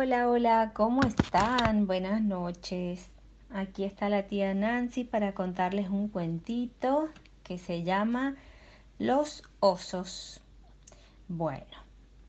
Hola, 0.00 0.28
hola, 0.28 0.70
¿cómo 0.74 1.02
están? 1.02 1.88
Buenas 1.88 2.22
noches. 2.22 3.08
Aquí 3.50 3.82
está 3.82 4.08
la 4.08 4.28
tía 4.28 4.54
Nancy 4.54 5.02
para 5.02 5.34
contarles 5.34 5.88
un 5.88 6.06
cuentito 6.06 7.08
que 7.42 7.58
se 7.58 7.82
llama 7.82 8.36
Los 9.00 9.42
osos. 9.58 10.40
Bueno, 11.26 11.76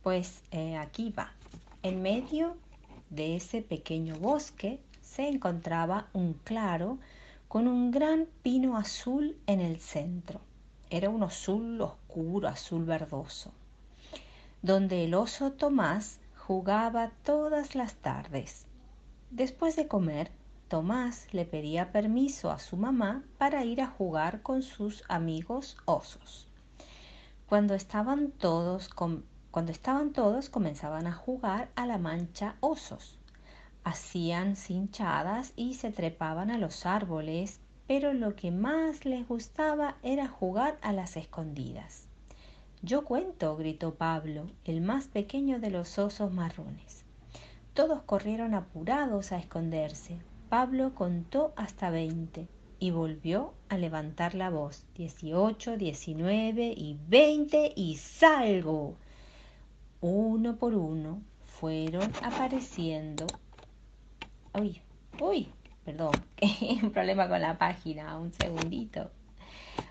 pues 0.02 0.42
eh, 0.50 0.78
aquí 0.78 1.12
va. 1.16 1.32
En 1.84 2.02
medio 2.02 2.58
de 3.12 3.36
ese 3.36 3.62
pequeño 3.62 4.16
bosque 4.16 4.80
se 5.04 5.28
encontraba 5.28 6.08
un 6.12 6.34
claro 6.34 6.98
con 7.48 7.68
un 7.68 7.92
gran 7.92 8.26
pino 8.42 8.78
azul 8.78 9.38
en 9.46 9.62
el 9.62 9.80
centro. 9.80 10.42
Era 10.90 11.12
un 11.12 11.22
azul 11.22 11.80
oscuro, 11.80 12.48
azul 12.48 12.84
verdoso, 12.84 13.52
donde 14.64 15.06
el 15.06 15.14
oso 15.14 15.52
Tomás 15.52 16.18
jugaba 16.50 17.12
todas 17.24 17.76
las 17.76 17.94
tardes. 17.98 18.66
Después 19.30 19.76
de 19.76 19.88
comer, 19.88 20.32
Tomás 20.68 21.32
le 21.32 21.46
pedía 21.46 21.92
permiso 21.92 22.50
a 22.50 22.58
su 22.58 22.76
mamá 22.76 23.24
para 23.38 23.64
ir 23.66 23.82
a 23.82 23.88
jugar 23.88 24.42
con 24.42 24.64
sus 24.64 25.04
amigos 25.10 25.78
osos. 25.86 26.48
Cuando 27.46 27.76
estaban 27.76 28.32
todos, 28.32 28.90
cuando 28.90 29.72
estaban 29.72 30.12
todos 30.12 30.50
comenzaban 30.50 31.06
a 31.06 31.12
jugar 31.12 31.70
a 31.76 31.86
la 31.86 32.00
mancha 32.00 32.56
osos. 32.62 33.20
Hacían 33.84 34.56
cinchadas 34.56 35.54
y 35.56 35.76
se 35.76 35.92
trepaban 35.92 36.50
a 36.50 36.58
los 36.58 36.88
árboles, 36.88 37.60
pero 37.86 38.12
lo 38.14 38.36
que 38.36 38.50
más 38.50 39.06
les 39.06 39.28
gustaba 39.28 39.98
era 40.02 40.28
jugar 40.28 40.80
a 40.82 40.94
las 40.94 41.16
escondidas. 41.16 42.09
Yo 42.82 43.04
cuento, 43.04 43.58
gritó 43.58 43.96
Pablo, 43.96 44.48
el 44.64 44.80
más 44.80 45.10
pequeño 45.10 45.60
de 45.60 45.70
los 45.70 46.00
osos 46.00 46.32
marrones. 46.32 47.04
Todos 47.74 48.02
corrieron 48.04 48.54
apurados 48.54 49.34
a 49.34 49.38
esconderse. 49.38 50.18
Pablo 50.48 50.96
contó 50.96 51.52
hasta 51.58 51.90
veinte 51.90 52.48
y 52.80 52.92
volvió 52.92 53.54
a 53.68 53.78
levantar 53.78 54.34
la 54.34 54.50
voz. 54.50 54.86
Dieciocho, 54.96 55.76
diecinueve 55.76 56.74
y 56.76 56.98
veinte 57.10 57.74
y 57.76 57.98
salgo. 57.98 58.96
Uno 60.00 60.56
por 60.56 60.74
uno 60.74 61.22
fueron 61.60 62.10
apareciendo. 62.24 63.28
Uy, 64.58 64.82
uy, 65.20 65.50
perdón, 65.84 66.14
un 66.82 66.92
problema 66.92 67.28
con 67.28 67.42
la 67.42 67.58
página, 67.58 68.18
un 68.18 68.32
segundito. 68.32 69.12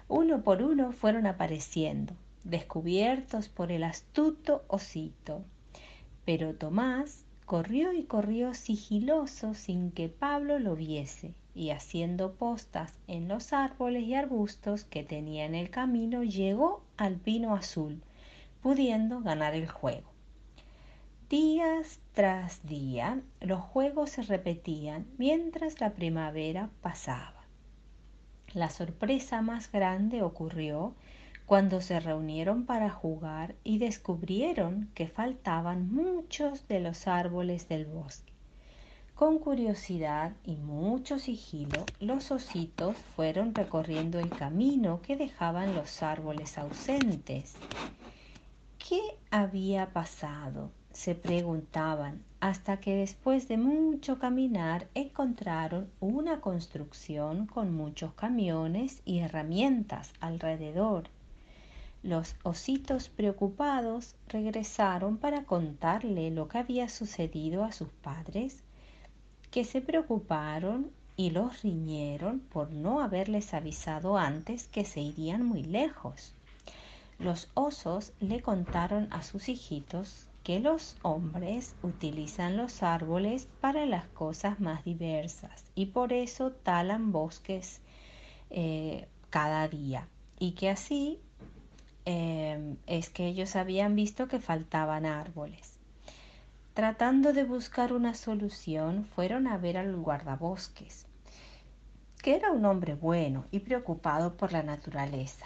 Uno 0.09 0.41
por 0.41 0.63
uno 0.63 0.93
fueron 0.93 1.27
apareciendo 1.27 2.15
descubiertos 2.49 3.49
por 3.49 3.71
el 3.71 3.85
astuto 3.85 4.65
osito. 4.69 5.45
Pero 6.25 6.55
Tomás 6.55 7.25
corrió 7.45 7.93
y 7.93 8.05
corrió 8.05 8.55
sigiloso 8.55 9.55
sin 9.55 9.91
que 9.91 10.09
Pablo 10.09 10.59
lo 10.59 10.75
viese, 10.77 11.35
y 11.55 11.71
haciendo 11.71 12.35
postas 12.35 12.93
en 13.07 13.29
los 13.29 13.53
árboles 13.53 14.05
y 14.05 14.15
arbustos 14.15 14.85
que 14.85 15.03
tenía 15.03 15.45
en 15.45 15.55
el 15.55 15.71
camino, 15.71 16.23
llegó 16.23 16.83
al 16.97 17.17
pino 17.17 17.55
azul, 17.55 18.03
pudiendo 18.63 19.21
ganar 19.21 19.55
el 19.55 19.69
juego. 19.69 20.09
Días 21.29 22.01
tras 22.15 22.67
día 22.67 23.21
los 23.41 23.61
juegos 23.61 24.11
se 24.11 24.23
repetían 24.23 25.07
mientras 25.19 25.81
la 25.81 25.91
primavera 25.91 26.71
pasaba. 26.81 27.45
La 28.55 28.71
sorpresa 28.71 29.43
más 29.43 29.71
grande 29.71 30.23
ocurrió 30.23 30.95
cuando 31.49 31.81
se 31.81 31.99
reunieron 31.99 32.67
para 32.67 32.91
jugar 32.91 33.55
y 33.65 33.79
descubrieron 33.79 34.91
que 34.95 35.09
faltaban 35.09 35.91
muchos 35.91 36.69
de 36.69 36.79
los 36.79 37.07
árboles 37.07 37.71
del 37.71 37.87
bosque. 37.87 38.35
Con 39.15 39.39
curiosidad 39.39 40.33
y 40.45 40.57
mucho 40.57 41.19
sigilo, 41.19 41.87
los 42.01 42.31
ositos 42.33 42.95
fueron 43.17 43.55
recorriendo 43.55 44.19
el 44.19 44.29
camino 44.29 45.01
que 45.01 45.17
dejaban 45.17 45.75
los 45.75 46.03
árboles 46.03 46.59
ausentes. 46.59 47.55
¿Qué 48.77 49.01
había 49.31 49.91
pasado? 49.95 50.71
se 50.93 51.15
preguntaban, 51.15 52.25
hasta 52.41 52.81
que 52.81 52.95
después 52.95 53.49
de 53.49 53.57
mucho 53.57 54.19
caminar 54.19 54.89
encontraron 54.95 55.89
una 56.01 56.43
construcción 56.43 57.47
con 57.47 57.73
muchos 57.73 58.13
camiones 58.15 59.01
y 59.05 59.21
herramientas 59.21 60.13
alrededor 60.21 61.09
los 62.03 62.37
ositos 62.43 63.09
preocupados 63.09 64.15
regresaron 64.29 65.19
para 65.19 65.45
contarle 65.45 66.31
lo 66.31 66.49
que 66.49 66.59
había 66.59 66.89
sucedido 66.89 67.65
a 67.65 67.73
sus 67.73 67.89
padres, 67.89 68.63
que 69.51 69.65
se 69.65 69.81
preocuparon 69.81 70.91
y 71.17 71.31
los 71.31 71.63
riñeron 71.63 72.41
por 72.41 72.71
no 72.71 73.01
haberles 73.01 73.53
avisado 73.53 74.17
antes 74.17 74.69
que 74.69 74.85
se 74.85 75.01
irían 75.01 75.45
muy 75.45 75.65
lejos. 75.65 76.35
Los 77.19 77.49
osos 77.55 78.13
le 78.21 78.41
contaron 78.41 79.09
a 79.11 79.25
sus 79.25 79.49
hijitos 79.49 80.29
que 80.45 80.61
los 80.61 80.97
hombres 81.03 81.75
utilizan 81.83 82.57
los 82.57 82.85
árboles 82.85 83.49
para 83.61 83.85
las 83.85 84.07
cosas 84.09 84.61
más 84.61 84.85
diversas 84.85 85.65
y 85.75 85.87
por 85.87 86.13
eso 86.13 86.53
talan 86.53 87.11
bosques 87.11 87.81
eh, 88.51 89.09
cada 89.31 89.67
día 89.67 90.09
y 90.39 90.53
que 90.53 90.71
así 90.71 91.19
Em, 92.11 92.79
es 92.87 93.11
que 93.11 93.27
ellos 93.27 93.55
habían 93.55 93.95
visto 93.95 94.29
que 94.29 94.41
faltaban 94.41 95.05
árboles. 95.05 95.79
Tratando 96.73 97.35
de 97.35 97.45
buscar 97.45 97.93
una 97.93 98.15
solución, 98.15 99.05
fueron 99.05 99.47
a 99.47 99.59
ver 99.59 99.77
al 99.77 99.95
guardabosques, 99.95 101.05
que 102.23 102.35
era 102.35 102.51
un 102.51 102.65
hombre 102.65 102.95
bueno 102.95 103.45
y 103.51 103.59
preocupado 103.59 104.39
por 104.39 104.53
la 104.53 104.63
naturaleza. 104.63 105.45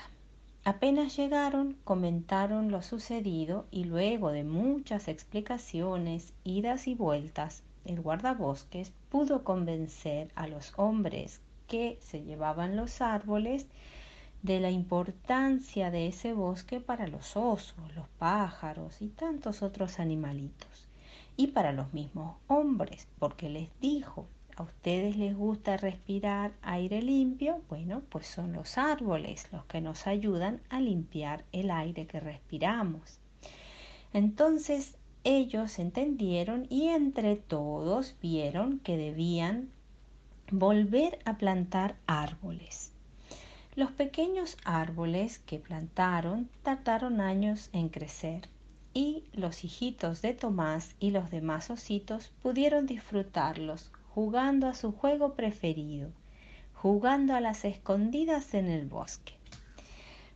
Apenas 0.64 1.16
llegaron, 1.16 1.78
comentaron 1.82 2.70
lo 2.70 2.80
sucedido 2.82 3.66
y 3.72 3.82
luego 3.82 4.30
de 4.30 4.44
muchas 4.44 5.08
explicaciones, 5.08 6.32
idas 6.44 6.86
y 6.86 6.94
vueltas, 6.94 7.64
el 7.84 8.00
guardabosques 8.00 8.92
pudo 9.08 9.42
convencer 9.42 10.30
a 10.36 10.46
los 10.46 10.74
hombres 10.76 11.40
que 11.66 11.98
se 12.02 12.22
llevaban 12.22 12.76
los 12.76 13.00
árboles 13.00 13.66
de 14.42 14.58
la 14.58 14.70
importancia 14.70 15.90
de 15.90 16.08
ese 16.08 16.32
bosque 16.32 16.80
para 16.80 17.06
los 17.06 17.36
osos, 17.36 17.74
los 17.94 18.08
pájaros 18.18 19.00
y 19.00 19.08
tantos 19.08 19.62
otros 19.62 20.00
animalitos. 20.00 20.88
Y 21.36 21.48
para 21.48 21.72
los 21.72 21.92
mismos 21.92 22.36
hombres, 22.48 23.06
porque 23.18 23.48
les 23.48 23.68
dijo, 23.80 24.26
a 24.56 24.64
ustedes 24.64 25.16
les 25.16 25.36
gusta 25.36 25.76
respirar 25.76 26.52
aire 26.60 27.00
limpio, 27.00 27.62
bueno, 27.68 28.02
pues 28.08 28.26
son 28.26 28.52
los 28.52 28.76
árboles 28.76 29.48
los 29.52 29.64
que 29.66 29.80
nos 29.80 30.06
ayudan 30.06 30.60
a 30.68 30.80
limpiar 30.80 31.44
el 31.52 31.70
aire 31.70 32.06
que 32.06 32.20
respiramos. 32.20 33.18
Entonces 34.12 34.96
ellos 35.24 35.78
entendieron 35.78 36.66
y 36.68 36.88
entre 36.88 37.36
todos 37.36 38.16
vieron 38.20 38.80
que 38.80 38.96
debían 38.96 39.70
volver 40.50 41.20
a 41.24 41.38
plantar 41.38 41.96
árboles. 42.06 42.91
Los 43.74 43.90
pequeños 43.90 44.58
árboles 44.66 45.38
que 45.38 45.58
plantaron 45.58 46.50
tardaron 46.62 47.22
años 47.22 47.70
en 47.72 47.88
crecer 47.88 48.50
y 48.92 49.24
los 49.32 49.64
hijitos 49.64 50.20
de 50.20 50.34
Tomás 50.34 50.94
y 51.00 51.10
los 51.10 51.30
demás 51.30 51.70
ositos 51.70 52.30
pudieron 52.42 52.84
disfrutarlos 52.84 53.90
jugando 54.14 54.68
a 54.68 54.74
su 54.74 54.92
juego 54.92 55.32
preferido, 55.32 56.10
jugando 56.74 57.34
a 57.34 57.40
las 57.40 57.64
escondidas 57.64 58.52
en 58.52 58.66
el 58.66 58.84
bosque. 58.84 59.32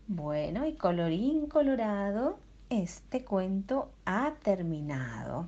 Bueno, 0.09 0.65
y 0.65 0.73
colorín 0.73 1.47
colorado, 1.47 2.39
este 2.71 3.23
cuento 3.23 3.91
ha 4.07 4.33
terminado. 4.43 5.47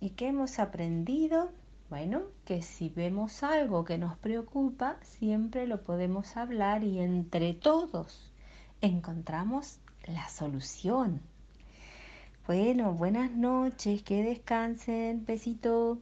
¿Y 0.00 0.10
qué 0.10 0.26
hemos 0.26 0.58
aprendido? 0.58 1.52
Bueno, 1.90 2.22
que 2.44 2.60
si 2.60 2.90
vemos 2.90 3.42
algo 3.42 3.84
que 3.84 3.96
nos 3.96 4.18
preocupa, 4.18 4.98
siempre 5.00 5.66
lo 5.66 5.84
podemos 5.84 6.36
hablar 6.36 6.84
y 6.84 6.98
entre 6.98 7.54
todos 7.54 8.30
encontramos 8.82 9.78
la 10.06 10.28
solución. 10.28 11.22
Bueno, 12.46 12.92
buenas 12.92 13.30
noches, 13.30 14.02
que 14.02 14.22
descansen, 14.22 15.24
besito. 15.24 15.98